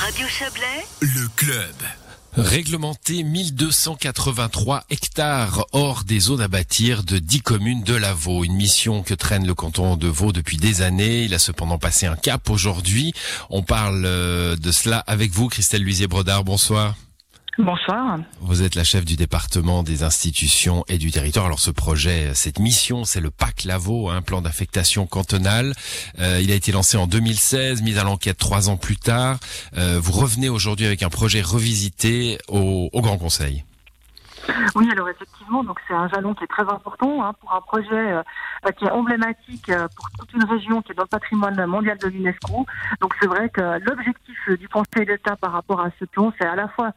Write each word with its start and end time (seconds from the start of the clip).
Radio 0.00 0.26
Le 1.02 1.28
club. 1.36 1.74
Réglementer 2.32 3.22
1283 3.22 4.84
hectares 4.88 5.66
hors 5.72 6.04
des 6.04 6.20
zones 6.20 6.40
à 6.40 6.48
bâtir 6.48 7.04
de 7.04 7.18
10 7.18 7.42
communes 7.42 7.82
de 7.82 7.94
la 7.94 8.14
Vaud. 8.14 8.42
Une 8.42 8.54
mission 8.54 9.02
que 9.02 9.12
traîne 9.12 9.46
le 9.46 9.52
canton 9.52 9.98
de 9.98 10.08
Vaud 10.08 10.32
depuis 10.32 10.56
des 10.56 10.80
années. 10.80 11.24
Il 11.24 11.34
a 11.34 11.38
cependant 11.38 11.76
passé 11.76 12.06
un 12.06 12.16
cap 12.16 12.48
aujourd'hui. 12.48 13.12
On 13.50 13.62
parle 13.62 14.04
euh, 14.06 14.56
de 14.56 14.72
cela 14.72 15.00
avec 15.00 15.32
vous, 15.32 15.48
Christelle 15.48 15.82
Luisier-Brodard. 15.82 16.44
Bonsoir. 16.44 16.94
Bonsoir. 17.62 18.18
Vous 18.40 18.62
êtes 18.62 18.74
la 18.74 18.84
chef 18.84 19.04
du 19.04 19.16
département 19.16 19.82
des 19.82 20.02
institutions 20.02 20.82
et 20.88 20.96
du 20.96 21.10
territoire. 21.10 21.44
Alors 21.44 21.58
ce 21.58 21.70
projet, 21.70 22.32
cette 22.32 22.58
mission, 22.58 23.04
c'est 23.04 23.20
le 23.20 23.30
PAC 23.30 23.64
Lavaux, 23.64 24.08
un 24.08 24.22
plan 24.22 24.40
d'affectation 24.40 25.06
cantonale. 25.06 25.74
Euh, 26.20 26.40
il 26.42 26.50
a 26.52 26.54
été 26.54 26.72
lancé 26.72 26.96
en 26.96 27.06
2016, 27.06 27.82
mis 27.82 27.98
à 27.98 28.04
l'enquête 28.04 28.38
trois 28.38 28.70
ans 28.70 28.78
plus 28.78 28.96
tard. 28.96 29.38
Euh, 29.76 29.98
vous 30.00 30.12
revenez 30.12 30.48
aujourd'hui 30.48 30.86
avec 30.86 31.02
un 31.02 31.10
projet 31.10 31.42
revisité 31.42 32.38
au, 32.48 32.88
au 32.94 33.02
Grand 33.02 33.18
Conseil. 33.18 33.64
Oui, 34.74 34.88
alors 34.90 35.08
effectivement, 35.08 35.62
donc 35.64 35.80
c'est 35.86 35.94
un 35.94 36.08
jalon 36.08 36.34
qui 36.34 36.44
est 36.44 36.48
très 36.48 36.62
important 36.62 37.24
hein, 37.24 37.32
pour 37.40 37.52
un 37.52 37.60
projet 37.60 38.12
euh, 38.12 38.22
qui 38.78 38.84
est 38.84 38.90
emblématique 38.90 39.68
euh, 39.68 39.86
pour 39.96 40.10
toute 40.18 40.32
une 40.32 40.44
région 40.44 40.82
qui 40.82 40.92
est 40.92 40.94
dans 40.94 41.02
le 41.02 41.08
patrimoine 41.08 41.64
mondial 41.66 41.98
de 41.98 42.08
l'UNESCO. 42.08 42.66
Donc 43.00 43.14
c'est 43.20 43.26
vrai 43.26 43.48
que 43.50 43.78
l'objectif 43.84 44.50
du 44.58 44.68
Conseil 44.68 45.06
d'État 45.06 45.36
par 45.36 45.52
rapport 45.52 45.80
à 45.80 45.90
ce 45.98 46.04
plan, 46.04 46.32
c'est 46.38 46.46
à 46.46 46.56
la 46.56 46.68
fois 46.68 46.92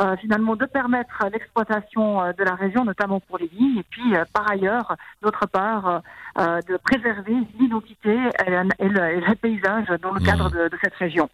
euh, 0.00 0.16
finalement 0.20 0.56
de 0.56 0.66
permettre 0.66 1.26
l'exploitation 1.32 2.22
euh, 2.22 2.32
de 2.32 2.44
la 2.44 2.54
région, 2.54 2.84
notamment 2.84 3.20
pour 3.20 3.38
les 3.38 3.46
vignes, 3.46 3.78
et 3.78 3.84
puis 3.88 4.14
euh, 4.14 4.24
par 4.32 4.50
ailleurs, 4.50 4.96
d'autre 5.22 5.46
part, 5.46 6.02
euh, 6.38 6.60
de 6.68 6.76
préserver 6.76 7.34
l'identité 7.58 8.14
et, 8.46 8.84
et 8.84 8.88
le, 8.88 9.04
et 9.10 9.20
le 9.20 9.34
paysage 9.34 9.86
dans 10.02 10.12
le 10.12 10.20
cadre 10.20 10.50
de, 10.50 10.68
de 10.68 10.78
cette 10.82 10.94
région. 10.94 11.28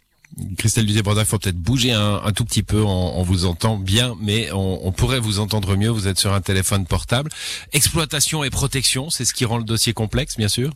Christelle 0.57 0.85
Luisier-Brodard, 0.85 1.23
il 1.23 1.27
faut 1.27 1.37
peut-être 1.37 1.57
bouger 1.57 1.93
un, 1.93 2.21
un, 2.23 2.31
tout 2.31 2.43
petit 2.43 2.63
peu. 2.63 2.81
On, 2.81 3.19
on, 3.19 3.21
vous 3.21 3.45
entend 3.45 3.77
bien, 3.77 4.15
mais 4.19 4.51
on, 4.51 4.79
on, 4.83 4.91
pourrait 4.91 5.19
vous 5.19 5.39
entendre 5.39 5.75
mieux. 5.75 5.89
Vous 5.89 6.07
êtes 6.07 6.17
sur 6.17 6.33
un 6.33 6.41
téléphone 6.41 6.85
portable. 6.85 7.29
Exploitation 7.71 8.43
et 8.43 8.49
protection, 8.49 9.09
c'est 9.09 9.25
ce 9.25 9.33
qui 9.33 9.45
rend 9.45 9.57
le 9.57 9.63
dossier 9.63 9.93
complexe, 9.93 10.37
bien 10.37 10.47
sûr? 10.47 10.71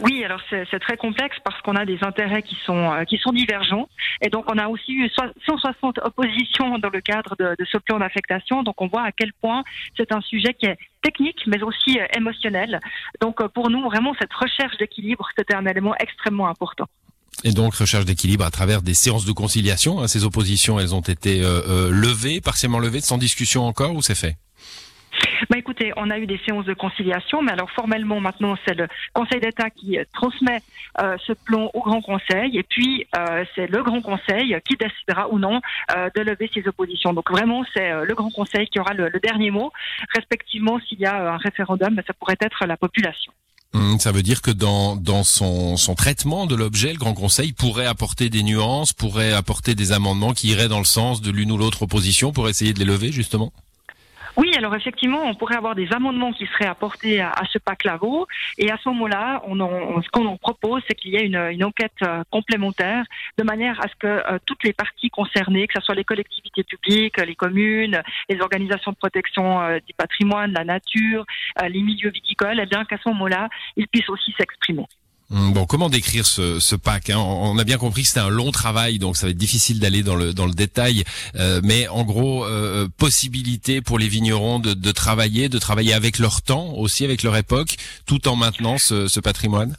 Oui, 0.00 0.24
alors 0.24 0.40
c'est 0.50 0.80
très 0.80 0.96
complexe 0.96 1.36
parce 1.44 1.60
qu'on 1.62 1.76
a 1.76 1.84
des 1.84 1.98
intérêts 2.02 2.42
qui 2.42 2.56
sont 2.66 2.92
euh, 2.92 3.04
divergents 3.32 3.88
et 4.20 4.28
donc 4.28 4.44
on 4.50 4.58
a 4.58 4.68
aussi 4.68 4.92
eu 4.92 5.08
160 5.46 5.98
oppositions 6.02 6.78
dans 6.78 6.90
le 6.90 7.00
cadre 7.00 7.36
de, 7.38 7.56
ce 7.70 7.78
plan 7.78 7.98
d'affectation. 7.98 8.62
Donc 8.62 8.80
on 8.80 8.88
voit 8.88 9.02
à 9.02 9.12
quel 9.12 9.32
point 9.32 9.62
c'est 9.96 10.12
un 10.12 10.20
sujet 10.20 10.54
qui 10.54 10.66
est 10.66 10.78
technique 11.02 11.42
mais 11.46 11.62
aussi 11.62 11.98
euh, 11.98 12.06
émotionnel. 12.16 12.80
Donc 13.20 13.40
euh, 13.40 13.48
pour 13.48 13.70
nous 13.70 13.82
vraiment 13.84 14.14
cette 14.20 14.32
recherche 14.32 14.76
d'équilibre 14.78 15.26
c'était 15.36 15.54
un 15.54 15.66
élément 15.66 15.94
extrêmement 15.98 16.48
important. 16.48 16.86
Et 17.42 17.52
donc 17.52 17.74
recherche 17.74 18.04
d'équilibre 18.04 18.44
à 18.44 18.50
travers 18.50 18.82
des 18.82 18.94
séances 18.94 19.24
de 19.24 19.32
conciliation. 19.32 20.00
Hein. 20.00 20.08
Ces 20.08 20.24
oppositions, 20.24 20.78
elles 20.78 20.94
ont 20.94 21.00
été 21.00 21.40
levées, 21.40 22.40
partiellement 22.40 22.78
levées, 22.78 23.00
sans 23.00 23.18
discussion 23.18 23.66
encore, 23.66 23.94
ou 23.96 24.02
c'est 24.02 24.14
fait? 24.14 24.36
Bah 25.50 25.58
écoutez, 25.58 25.92
on 25.96 26.10
a 26.10 26.18
eu 26.18 26.26
des 26.26 26.40
séances 26.46 26.64
de 26.64 26.74
conciliation, 26.74 27.42
mais 27.42 27.52
alors 27.52 27.70
formellement 27.70 28.20
maintenant 28.20 28.56
c'est 28.66 28.74
le 28.74 28.88
Conseil 29.12 29.40
d'État 29.40 29.70
qui 29.70 29.98
transmet 30.12 30.60
euh, 31.00 31.16
ce 31.26 31.32
plan 31.32 31.70
au 31.74 31.80
Grand 31.80 32.00
Conseil, 32.00 32.56
et 32.56 32.62
puis 32.62 33.06
euh, 33.16 33.44
c'est 33.54 33.66
le 33.66 33.82
Grand 33.82 34.00
Conseil 34.00 34.56
qui 34.66 34.76
décidera 34.76 35.28
ou 35.30 35.38
non 35.38 35.60
euh, 35.96 36.08
de 36.14 36.22
lever 36.22 36.50
ses 36.52 36.66
oppositions. 36.68 37.12
Donc 37.12 37.30
vraiment 37.30 37.64
c'est 37.74 38.04
le 38.04 38.14
Grand 38.14 38.30
Conseil 38.30 38.66
qui 38.68 38.78
aura 38.78 38.94
le, 38.94 39.10
dernier 39.22 39.50
mot, 39.50 39.72
respectivement 40.14 40.78
s'il 40.80 41.00
y 41.00 41.06
a 41.06 41.34
un 41.34 41.36
référendum, 41.36 42.00
ça 42.06 42.12
pourrait 42.14 42.36
être 42.40 42.66
la 42.66 42.76
population. 42.76 43.32
Hum, 43.72 43.98
ça 43.98 44.12
veut 44.12 44.22
dire 44.22 44.40
que 44.40 44.52
dans, 44.52 44.94
dans 44.94 45.24
son 45.24 45.94
traitement 45.96 46.46
de 46.46 46.54
l'objet, 46.54 46.92
le 46.92 46.98
Grand 46.98 47.14
Conseil 47.14 47.52
pourrait 47.52 47.86
apporter 47.86 48.30
des 48.30 48.42
nuances, 48.42 48.92
pourrait 48.92 49.32
apporter 49.32 49.74
des 49.74 49.92
amendements 49.92 50.32
qui 50.32 50.48
iraient 50.48 50.68
dans 50.68 50.78
le 50.78 50.84
sens 50.84 51.22
de 51.22 51.30
l'une 51.30 51.50
ou 51.50 51.58
l'autre 51.58 51.82
opposition 51.82 52.32
pour 52.32 52.48
essayer 52.48 52.72
de 52.72 52.78
les 52.78 52.84
lever, 52.84 53.10
justement? 53.10 53.52
Oui, 54.36 54.52
alors 54.56 54.74
effectivement, 54.74 55.22
on 55.22 55.34
pourrait 55.34 55.56
avoir 55.56 55.74
des 55.74 55.92
amendements 55.92 56.32
qui 56.32 56.46
seraient 56.46 56.66
apportés 56.66 57.20
à, 57.20 57.42
ce 57.52 57.58
PAC 57.58 57.84
Lavaux, 57.84 58.26
et 58.58 58.70
à 58.70 58.76
ce 58.82 58.88
moment-là, 58.88 59.42
on, 59.46 60.02
ce 60.02 60.08
qu'on 60.08 60.26
en 60.26 60.36
propose, 60.36 60.82
c'est 60.88 60.94
qu'il 60.94 61.12
y 61.12 61.16
ait 61.16 61.26
une, 61.26 61.64
enquête 61.64 61.92
euh, 62.02 62.22
complémentaire, 62.30 63.04
de 63.38 63.44
manière 63.44 63.80
à 63.80 63.88
ce 63.88 63.94
que 63.98 64.06
euh, 64.06 64.38
toutes 64.44 64.64
les 64.64 64.72
parties 64.72 65.10
concernées, 65.10 65.68
que 65.68 65.74
ce 65.78 65.84
soit 65.84 65.94
les 65.94 66.04
collectivités 66.04 66.64
publiques, 66.64 67.18
les 67.18 67.36
communes, 67.36 68.02
les 68.28 68.40
organisations 68.40 68.90
de 68.90 68.96
protection 68.96 69.60
euh, 69.60 69.78
du 69.86 69.94
patrimoine, 69.94 70.52
la 70.52 70.64
nature, 70.64 71.24
les 71.62 71.80
milieux 71.80 72.10
viticoles, 72.10 72.58
eh 72.60 72.66
bien 72.66 72.84
qu'à 72.84 72.98
ce 72.98 73.08
moment-là, 73.10 73.48
ils 73.76 73.86
puissent 73.86 74.08
aussi 74.08 74.34
s'exprimer. 74.36 74.86
Hum, 75.30 75.52
bon, 75.52 75.64
comment 75.64 75.88
décrire 75.88 76.26
ce, 76.26 76.60
ce 76.60 76.76
pack 76.76 77.08
hein? 77.10 77.18
On 77.18 77.58
a 77.58 77.64
bien 77.64 77.78
compris 77.78 78.02
que 78.02 78.08
c'était 78.08 78.20
un 78.20 78.28
long 78.28 78.50
travail, 78.50 78.98
donc 78.98 79.16
ça 79.16 79.26
va 79.26 79.30
être 79.30 79.38
difficile 79.38 79.80
d'aller 79.80 80.02
dans 80.02 80.16
le 80.16 80.34
dans 80.34 80.46
le 80.46 80.52
détail. 80.52 81.04
Euh, 81.36 81.60
mais 81.64 81.88
en 81.88 82.04
gros, 82.04 82.44
euh, 82.44 82.88
possibilité 82.98 83.80
pour 83.80 83.98
les 83.98 84.08
vignerons 84.08 84.58
de, 84.58 84.74
de, 84.74 84.92
travailler, 84.92 85.48
de 85.48 85.58
travailler 85.58 85.94
avec 85.94 86.18
leur 86.18 86.42
temps, 86.42 86.72
aussi 86.74 87.04
avec 87.04 87.22
leur 87.22 87.36
époque, 87.36 87.76
tout 88.06 88.28
en 88.28 88.36
maintenant 88.36 88.76
ce, 88.78 89.08
ce 89.08 89.20
patrimoine? 89.20 89.76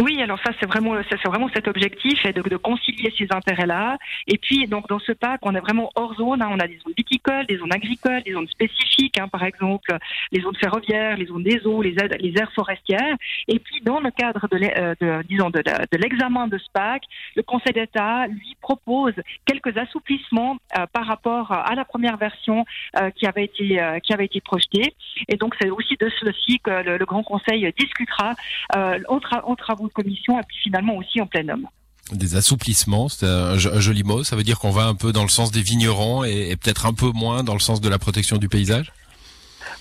Oui, 0.00 0.20
alors 0.22 0.38
ça 0.44 0.52
c'est 0.60 0.66
vraiment 0.66 0.94
c'est 1.10 1.22
vraiment 1.24 1.48
cet 1.54 1.66
objectif 1.66 2.22
de, 2.24 2.42
de, 2.42 2.56
concilier 2.56 3.12
ces 3.16 3.26
intérêts-là. 3.30 3.98
Et 4.26 4.38
puis 4.38 4.66
donc 4.66 4.86
dans 4.88 4.98
ce 4.98 5.12
PAC, 5.12 5.40
on 5.42 5.54
est 5.54 5.60
vraiment 5.60 5.90
hors 5.94 6.14
zone. 6.14 6.42
Hein, 6.42 6.50
on 6.52 6.58
a 6.58 6.66
des 6.66 6.78
zones 6.78 6.92
viticoles, 6.96 7.46
des 7.46 7.56
zones 7.56 7.72
agricoles, 7.72 8.22
des 8.22 8.32
zones 8.32 8.48
spécifiques, 8.48 9.18
hein, 9.18 9.28
par 9.28 9.44
exemple 9.44 9.96
les 10.30 10.40
zones 10.40 10.56
ferroviaires, 10.56 11.16
les 11.16 11.26
zones 11.26 11.42
des 11.42 11.66
eaux, 11.66 11.82
les, 11.82 11.96
les 12.20 12.38
aires 12.38 12.52
forestières. 12.52 13.16
Et 13.48 13.58
puis 13.58 13.80
dans 13.80 14.00
le 14.00 14.10
cadre 14.10 14.46
de, 14.48 14.58
euh, 15.02 15.22
disons 15.28 15.50
de, 15.50 15.60
de 15.60 15.98
l'examen 15.98 16.46
de 16.48 16.58
ce 16.58 16.66
PAC, 16.72 17.02
le 17.34 17.42
Conseil 17.42 17.72
d'État 17.72 18.26
lui 18.26 18.56
propose 18.60 19.14
quelques 19.46 19.76
assouplissements 19.76 20.58
euh, 20.78 20.86
par 20.92 21.06
rapport 21.06 21.52
à 21.52 21.74
la 21.74 21.84
première 21.84 22.16
version 22.16 22.64
euh, 22.96 23.10
qui 23.10 23.26
avait 23.26 23.44
été 23.44 23.80
euh, 23.80 23.98
qui 24.00 24.12
avait 24.12 24.26
été 24.26 24.40
projetée. 24.40 24.94
Et 25.28 25.36
donc 25.36 25.54
c'est 25.60 25.70
aussi 25.70 25.96
de 25.98 26.10
ceci 26.20 26.58
que 26.60 26.70
le, 26.70 26.98
le 26.98 27.04
Grand 27.04 27.22
Conseil 27.22 27.72
discutera 27.78 28.34
euh, 28.76 28.98
en, 29.08 29.20
tra 29.20 29.46
en 29.46 29.56
de 29.86 29.92
commission 29.92 30.38
et 30.38 30.42
puis 30.46 30.56
finalement 30.64 30.96
aussi 30.96 31.20
en 31.20 31.26
plénum. 31.26 31.66
Des 32.12 32.36
assouplissements, 32.36 33.08
c'est 33.08 33.26
un, 33.26 33.58
joli 33.58 34.02
mot. 34.02 34.24
Ça 34.24 34.34
veut 34.34 34.42
dire 34.42 34.58
qu'on 34.58 34.70
va 34.70 34.84
un 34.84 34.94
peu 34.94 35.12
dans 35.12 35.24
le 35.24 35.28
sens 35.28 35.50
des 35.50 35.60
vignerons 35.60 36.24
et 36.24 36.56
peut-être 36.56 36.86
un 36.86 36.94
peu 36.94 37.10
moins 37.10 37.44
dans 37.44 37.52
le 37.52 37.60
sens 37.60 37.80
de 37.80 37.88
la 37.88 37.98
protection 37.98 38.38
du 38.38 38.48
paysage? 38.48 38.92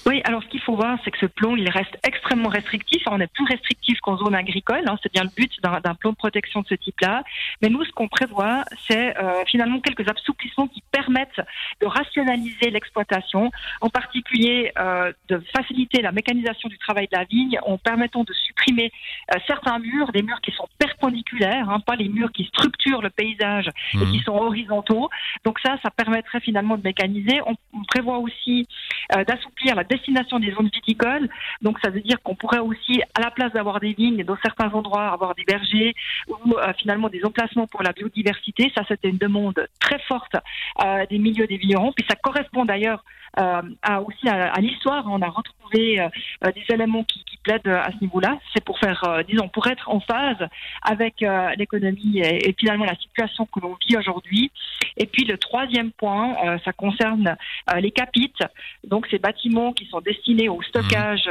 Oui, 0.05 0.21
alors 0.23 0.41
ce 0.43 0.47
qu'il 0.47 0.61
faut 0.61 0.75
voir, 0.75 0.97
c'est 1.03 1.11
que 1.11 1.17
ce 1.17 1.25
plan, 1.25 1.55
il 1.55 1.69
reste 1.69 1.97
extrêmement 2.03 2.49
restrictif. 2.49 3.01
On 3.07 3.19
est 3.19 3.31
plus 3.31 3.45
restrictif 3.45 3.99
qu'en 3.99 4.17
zone 4.17 4.35
agricole. 4.35 4.83
Hein, 4.87 4.97
c'est 5.03 5.11
bien 5.11 5.23
le 5.23 5.29
but 5.35 5.51
d'un 5.61 5.95
plan 5.95 6.11
de 6.11 6.15
protection 6.15 6.61
de 6.61 6.67
ce 6.67 6.75
type-là. 6.75 7.23
Mais 7.61 7.69
nous, 7.69 7.83
ce 7.83 7.91
qu'on 7.91 8.07
prévoit, 8.07 8.63
c'est 8.87 9.17
euh, 9.17 9.43
finalement 9.47 9.79
quelques 9.79 10.07
assouplissements 10.07 10.67
qui 10.67 10.81
permettent 10.91 11.41
de 11.81 11.87
rationaliser 11.87 12.69
l'exploitation, 12.69 13.51
en 13.81 13.89
particulier 13.89 14.71
euh, 14.79 15.11
de 15.29 15.41
faciliter 15.55 16.01
la 16.01 16.11
mécanisation 16.11 16.69
du 16.69 16.77
travail 16.77 17.07
de 17.11 17.17
la 17.17 17.25
vigne 17.25 17.59
en 17.65 17.77
permettant 17.77 18.23
de 18.23 18.33
supprimer 18.33 18.91
euh, 19.33 19.39
certains 19.45 19.79
murs, 19.79 20.11
des 20.11 20.21
murs 20.21 20.41
qui 20.41 20.51
sont 20.51 20.67
perpendiculaires, 20.77 21.69
hein, 21.69 21.79
pas 21.79 21.95
les 21.95 22.07
murs 22.07 22.31
qui 22.31 22.45
structurent 22.45 23.01
le 23.01 23.09
paysage 23.09 23.69
mmh. 23.93 24.01
et 24.01 24.11
qui 24.11 24.19
sont 24.19 24.35
horizontaux. 24.35 25.09
Donc 25.43 25.59
ça, 25.59 25.77
ça 25.83 25.89
permettrait 25.89 26.39
finalement 26.39 26.77
de 26.77 26.83
mécaniser. 26.83 27.41
On, 27.45 27.55
on 27.73 27.83
prévoit 27.83 28.19
aussi 28.19 28.67
euh, 29.15 29.23
d'assouplir 29.23 29.75
la 29.75 29.83
destination 29.97 30.39
des 30.39 30.51
zones 30.51 30.69
viticoles. 30.73 31.29
Donc 31.61 31.77
ça 31.83 31.89
veut 31.89 32.01
dire 32.01 32.21
qu'on 32.23 32.35
pourrait 32.35 32.59
aussi, 32.59 33.01
à 33.15 33.21
la 33.21 33.31
place 33.31 33.51
d'avoir 33.53 33.79
des 33.79 33.93
vignes, 33.93 34.23
dans 34.23 34.37
certains 34.43 34.71
endroits, 34.71 35.07
avoir 35.07 35.35
des 35.35 35.45
vergers 35.47 35.93
ou 36.27 36.53
euh, 36.53 36.73
finalement 36.77 37.09
des 37.09 37.23
emplacements 37.25 37.67
pour 37.67 37.83
la 37.83 37.91
biodiversité. 37.91 38.71
Ça, 38.75 38.83
c'était 38.87 39.09
une 39.09 39.17
demande 39.17 39.67
très 39.79 39.99
forte 40.07 40.35
euh, 40.83 41.05
des 41.09 41.19
milieux 41.19 41.47
des 41.47 41.57
vignerons. 41.57 41.91
Puis 41.93 42.05
ça 42.09 42.15
correspond 42.15 42.65
d'ailleurs 42.65 43.03
à, 43.35 44.01
aussi 44.01 44.27
à, 44.27 44.59
l'histoire. 44.59 45.05
On 45.07 45.21
a 45.21 45.29
retrouvé 45.29 45.99
euh, 45.99 46.51
des 46.51 46.63
éléments 46.73 47.03
qui, 47.03 47.23
qui, 47.25 47.37
plaident 47.37 47.67
à 47.67 47.89
ce 47.91 48.01
niveau-là. 48.01 48.37
C'est 48.53 48.63
pour 48.63 48.77
faire, 48.79 49.03
euh, 49.05 49.23
disons, 49.23 49.47
pour 49.47 49.67
être 49.67 49.89
en 49.89 49.99
phase 49.99 50.47
avec 50.81 51.23
euh, 51.23 51.49
l'économie 51.57 52.19
et, 52.19 52.53
finalement 52.57 52.85
la 52.85 52.95
situation 52.95 53.45
que 53.45 53.59
l'on 53.59 53.77
vit 53.87 53.97
aujourd'hui. 53.97 54.51
Et 54.97 55.05
puis 55.05 55.23
le 55.25 55.37
troisième 55.37 55.91
point, 55.91 56.35
euh, 56.45 56.57
ça 56.65 56.73
concerne 56.73 57.35
les 57.77 57.91
capites, 57.91 58.43
donc 58.85 59.07
ces 59.09 59.19
bâtiments 59.19 59.73
qui 59.73 59.85
sont 59.85 60.01
destinés 60.01 60.49
au 60.49 60.61
stockage 60.61 61.29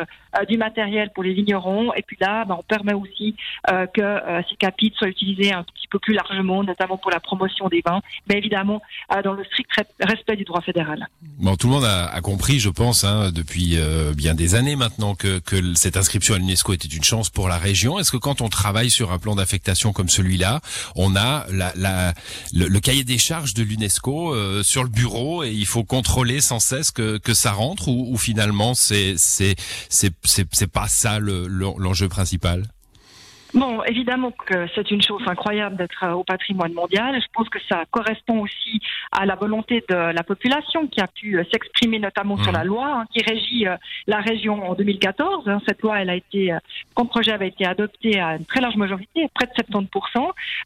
du 0.49 0.57
matériel 0.57 1.11
pour 1.15 1.23
les 1.25 1.33
vignerons. 1.33 1.93
Et 1.95 2.03
puis 2.03 2.17
là, 2.21 2.45
ben, 2.45 2.57
on 2.59 2.63
permet 2.63 2.93
aussi 2.93 3.35
que 3.95 4.21
ces 4.49 4.57
capites 4.57 4.95
soient 4.97 5.09
utilisés 5.09 5.53
un 5.53 5.63
petit 5.65 5.89
peu 5.89 5.99
plus 5.99 6.15
largement, 6.15 6.63
notamment 6.63 6.97
pour 6.97 7.11
la 7.11 7.21
promotion 7.21 7.69
des 7.69 7.83
vins, 7.85 8.01
mais 8.29 8.37
évidemment 8.39 8.83
dans 9.25 9.33
le 9.33 9.45
strict 9.45 9.71
respect 10.01 10.37
du 10.37 10.45
droit 10.45 10.61
fédéral. 10.61 11.07
A 11.87 12.07
a, 12.07 12.21
compris, 12.21 12.59
je 12.59 12.69
pense, 12.69 13.05
hein, 13.05 13.31
depuis 13.33 13.77
euh, 13.77 14.13
bien 14.15 14.35
des 14.35 14.55
années 14.55 14.77
maintenant, 14.77 15.15
que, 15.15 15.39
que 15.39 15.75
cette 15.75 15.97
inscription 15.97 16.35
à 16.35 16.39
l'UNESCO 16.39 16.73
était 16.73 16.89
une 16.89 17.05
chance 17.05 17.31
pour 17.31 17.49
la 17.49 17.59
région. 17.59 17.99
Est-ce 17.99 18.11
que 18.11 18.17
quand 18.17 18.41
on 18.41 18.49
travaille 18.49 18.91
sur 18.91 19.13
un 19.13 19.19
plan 19.19 19.35
d'affectation 19.37 19.93
comme 19.93 20.09
celui-là, 20.09 20.61
on 20.95 21.17
a 21.17 21.47
la, 21.51 21.73
la, 21.77 22.15
le, 22.53 22.67
le, 22.67 22.81
cahier 22.81 23.05
des 23.05 23.19
charges 23.19 23.55
de 23.55 23.63
l'UNESCO 23.63 24.35
euh, 24.35 24.63
sur 24.63 24.83
le 24.83 24.91
bureau 24.91 25.45
et 25.45 25.53
il 25.53 25.67
faut 25.67 25.85
contrôler 25.85 26.41
sans 26.41 26.61
cesse 26.61 26.91
que, 26.91 27.19
que 27.19 27.35
ça 27.35 27.53
rentre 27.53 27.89
ou, 27.89 28.13
ou 28.13 28.17
finalement 28.17 28.75
c'est 28.75 29.15
c'est 29.19 30.67
pas 30.73 30.89
ça 30.89 31.19
l'enjeu 31.21 32.09
principal? 32.09 32.65
Bon, 33.57 33.83
évidemment 33.85 34.33
que 34.33 34.67
c'est 34.75 34.91
une 34.91 35.01
chose 35.01 35.23
incroyable 35.27 35.77
d'être 35.77 36.05
euh, 36.05 36.13
au 36.13 36.25
patrimoine 36.25 36.75
mondial. 36.75 37.19
Je 37.19 37.27
pense 37.33 37.49
que 37.49 37.59
ça 37.71 37.85
correspond 37.91 38.41
aussi 38.41 38.83
à 39.11 39.25
la 39.25 39.35
volonté 39.35 39.83
de 39.89 39.95
la 39.95 40.23
population 40.23 40.87
qui 40.89 41.01
a 41.01 41.07
pu 41.07 41.39
euh, 41.39 41.45
s'exprimer 41.51 41.99
notamment 41.99 42.37
sur 42.37 42.53
la 42.53 42.65
mmh. 42.65 42.67
loi 42.67 42.87
hein, 42.87 43.07
qui 43.11 43.23
régit 43.23 43.67
euh, 43.67 43.79
la 44.07 44.21
région 44.21 44.63
en 44.69 44.75
2014. 44.75 45.49
Hein. 45.49 45.63
Cette 45.67 45.81
loi, 45.81 46.03
elle 46.03 46.11
a 46.11 46.17
été, 46.17 46.55
comme 46.93 47.09
projet 47.09 47.33
avait 47.33 47.49
été 47.49 47.65
adopté 47.65 48.21
à 48.21 48.37
une 48.37 48.45
très 48.45 48.61
large 48.61 48.77
majorité, 48.77 49.27
près 49.35 49.47
de 49.47 49.53
70%. 49.53 49.89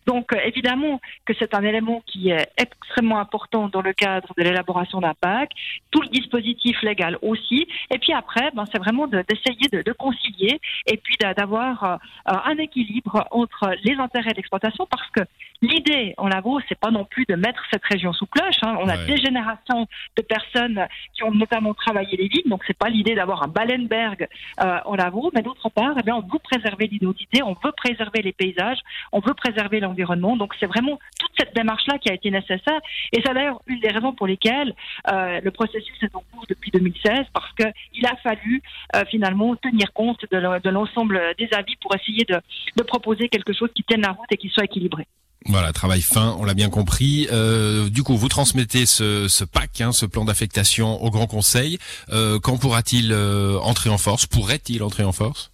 Donc, 0.06 0.32
évidemment 0.44 1.00
que 1.26 1.32
c'est 1.38 1.54
un 1.54 1.62
élément 1.62 2.02
qui 2.06 2.30
est 2.30 2.48
extrêmement 2.56 3.20
important 3.20 3.68
dans 3.68 3.82
le 3.82 3.92
cadre 3.92 4.34
de 4.36 4.42
l'élaboration 4.42 5.00
d'un 5.00 5.14
PAC. 5.14 5.50
Tout 5.92 6.02
le 6.02 6.08
dispositif 6.08 6.82
légal 6.82 7.18
aussi. 7.22 7.68
Et 7.94 7.98
puis 7.98 8.12
après, 8.12 8.50
ben, 8.52 8.64
c'est 8.72 8.78
vraiment 8.78 9.06
d'essayer 9.06 9.68
de, 9.72 9.82
de, 9.82 9.92
concilier 9.92 10.60
et 10.86 10.96
puis 10.96 11.16
d'avoir 11.20 12.00
un 12.26 12.56
équilibre 12.56 12.79
équilibre 12.80 13.26
entre 13.30 13.74
les 13.84 13.94
intérêts 13.94 14.32
d'exploitation 14.32 14.86
parce 14.90 15.08
que 15.10 15.20
l'idée 15.62 16.14
en 16.16 16.28
Lavaux, 16.28 16.60
c'est 16.68 16.78
pas 16.78 16.90
non 16.90 17.04
plus 17.04 17.24
de 17.28 17.34
mettre 17.34 17.62
cette 17.70 17.84
région 17.84 18.12
sous 18.12 18.26
cloche. 18.26 18.56
Hein. 18.62 18.76
On 18.80 18.88
a 18.88 18.96
des 18.96 19.16
générations 19.18 19.86
de 20.16 20.22
personnes 20.22 20.86
qui 21.14 21.22
ont 21.22 21.32
notamment 21.32 21.74
travaillé 21.74 22.16
les 22.16 22.28
villes, 22.28 22.48
donc 22.48 22.62
c'est 22.66 22.76
pas 22.76 22.88
l'idée 22.88 23.14
d'avoir 23.14 23.42
un 23.42 23.48
Ballenberg 23.48 24.28
euh, 24.62 24.78
en 24.84 24.94
Lavaux, 24.96 25.30
mais 25.34 25.42
d'autre 25.42 25.68
part, 25.68 25.94
eh 25.98 26.02
bien, 26.02 26.16
on 26.16 26.20
veut 26.22 26.38
préserver 26.42 26.86
l'identité, 26.86 27.42
on 27.42 27.56
veut 27.62 27.72
préserver 27.72 28.22
les 28.22 28.32
paysages, 28.32 28.78
on 29.12 29.20
veut 29.20 29.34
préserver 29.34 29.80
l'environnement. 29.80 30.36
Donc 30.36 30.54
c'est 30.58 30.66
vraiment 30.66 30.98
toute 31.18 31.32
cette 31.38 31.54
démarche-là 31.54 31.98
qui 31.98 32.10
a 32.10 32.14
été 32.14 32.30
nécessaire. 32.30 32.80
Et 33.12 33.20
c'est 33.24 33.34
d'ailleurs 33.34 33.60
une 33.66 33.80
des 33.80 33.88
raisons 33.88 34.12
pour 34.12 34.26
lesquelles 34.26 34.74
euh, 35.12 35.40
le 35.42 35.50
processus 35.50 35.96
est 36.02 36.14
en 36.14 36.24
cours 36.32 36.46
depuis 36.48 36.70
2016, 36.70 37.26
parce 37.32 37.52
qu'il 37.52 38.06
a 38.06 38.16
fallu 38.16 38.62
euh, 38.96 39.04
finalement 39.10 39.54
tenir 39.56 39.92
compte 39.92 40.24
de 40.30 40.70
l'ensemble 40.70 41.20
des 41.38 41.48
avis 41.52 41.76
pour 41.76 41.94
essayer 41.94 42.24
de, 42.24 42.40
de 42.76 42.82
proposer 42.82 43.28
quelque 43.28 43.52
chose 43.52 43.68
qui 43.74 43.82
tienne 43.84 44.02
la 44.02 44.12
route 44.12 44.26
et 44.30 44.36
qui 44.36 44.48
soit 44.48 44.64
équilibré. 44.64 45.06
Voilà, 45.46 45.72
travail 45.72 46.02
fin, 46.02 46.36
on 46.38 46.44
l'a 46.44 46.54
bien 46.54 46.68
compris. 46.68 47.26
Euh, 47.32 47.88
du 47.88 48.02
coup, 48.02 48.16
vous 48.16 48.28
transmettez 48.28 48.84
ce, 48.84 49.26
ce 49.28 49.44
hein, 49.80 49.92
ce 49.92 50.04
plan 50.04 50.24
d'affectation 50.26 51.02
au 51.02 51.10
Grand 51.10 51.26
Conseil. 51.26 51.78
Euh, 52.10 52.38
quand 52.38 52.58
pourra-t-il 52.58 53.10
euh, 53.12 53.58
entrer 53.60 53.88
en 53.88 53.96
force? 53.96 54.26
Pourrait-il 54.26 54.82
entrer 54.82 55.02
en 55.02 55.12
force? 55.12 55.50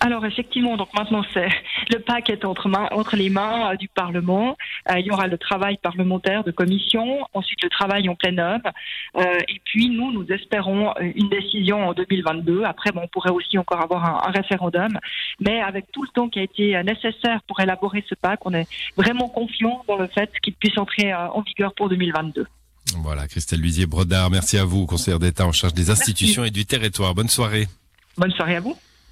Alors 0.00 0.26
effectivement, 0.26 0.76
donc 0.76 0.92
maintenant 0.94 1.22
c'est 1.32 1.48
le 1.90 1.98
PAC 2.00 2.30
est 2.30 2.44
entre, 2.44 2.70
entre 2.92 3.16
les 3.16 3.30
mains 3.30 3.72
euh, 3.72 3.76
du 3.76 3.88
Parlement. 3.88 4.56
Euh, 4.90 4.98
il 4.98 5.06
y 5.06 5.10
aura 5.10 5.26
le 5.26 5.38
travail 5.38 5.78
parlementaire 5.78 6.44
de 6.44 6.50
commission, 6.50 7.26
ensuite 7.32 7.62
le 7.62 7.70
travail 7.70 8.08
en 8.08 8.14
plein 8.14 8.36
œuvre, 8.38 8.70
euh, 9.16 9.38
et 9.48 9.60
puis 9.64 9.88
nous 9.88 10.12
nous 10.12 10.26
espérons 10.30 10.92
une 11.00 11.28
décision 11.28 11.88
en 11.88 11.92
2022. 11.94 12.64
Après, 12.64 12.92
bon, 12.92 13.02
on 13.04 13.08
pourrait 13.08 13.30
aussi 13.30 13.56
encore 13.58 13.80
avoir 13.80 14.04
un, 14.04 14.28
un, 14.28 14.32
référendum, 14.32 14.98
mais 15.40 15.60
avec 15.62 15.90
tout 15.92 16.02
le 16.02 16.08
temps 16.08 16.28
qui 16.28 16.40
a 16.40 16.42
été 16.42 16.82
nécessaire 16.82 17.40
pour 17.46 17.60
élaborer 17.60 18.04
ce 18.08 18.14
PAC, 18.14 18.44
on 18.44 18.52
est 18.52 18.68
vraiment 18.96 19.28
confiant 19.28 19.82
dans 19.88 19.96
le 19.96 20.08
fait 20.08 20.30
qu'il 20.42 20.54
puisse 20.54 20.76
entrer 20.76 21.14
en 21.14 21.40
vigueur 21.40 21.74
pour 21.74 21.88
2022. 21.88 22.46
Voilà, 23.02 23.26
Christelle 23.26 23.60
Luisier 23.60 23.86
Brodard, 23.86 24.30
merci 24.30 24.58
à 24.58 24.64
vous, 24.64 24.86
conseillère 24.86 25.18
d'État 25.18 25.46
en 25.46 25.52
charge 25.52 25.74
des 25.74 25.90
institutions 25.90 26.44
et 26.44 26.50
du 26.50 26.66
territoire. 26.66 27.14
Bonne 27.14 27.28
soirée. 27.28 27.66
Bonne 28.16 28.32
soirée 28.32 28.56
à 28.56 28.60
vous. 28.60 28.76